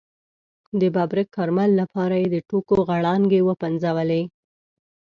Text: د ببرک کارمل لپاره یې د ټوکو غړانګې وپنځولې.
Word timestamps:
د 0.79 0.83
ببرک 0.95 1.27
کارمل 1.35 1.71
لپاره 1.81 2.15
یې 2.21 2.27
د 2.31 2.37
ټوکو 2.49 2.75
غړانګې 2.87 3.41
وپنځولې. 3.49 4.21